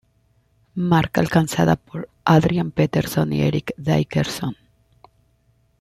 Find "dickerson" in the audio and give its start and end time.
3.77-4.57